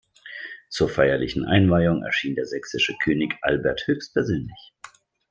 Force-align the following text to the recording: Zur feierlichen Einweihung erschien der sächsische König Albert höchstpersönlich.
Zur 0.67 0.89
feierlichen 0.89 1.45
Einweihung 1.45 2.01
erschien 2.01 2.33
der 2.33 2.47
sächsische 2.47 2.95
König 3.03 3.37
Albert 3.43 3.85
höchstpersönlich. 3.85 4.73